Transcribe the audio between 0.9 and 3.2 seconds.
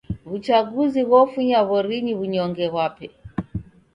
ghofunya w'orinyi w'unyonge ghwape.